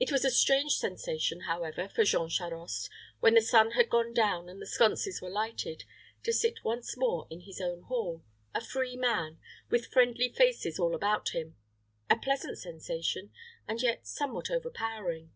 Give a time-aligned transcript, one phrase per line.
[0.00, 4.48] It was a strange sensation, however, for Jean Charost, when the sun had gone down
[4.48, 5.84] and the sconces were lighted,
[6.24, 8.24] to sit once more in his own hall,
[8.56, 9.38] a free man,
[9.70, 11.54] with friendly faces all about him
[12.10, 13.30] a pleasant sensation,
[13.68, 15.30] and yet somewhat overpowering.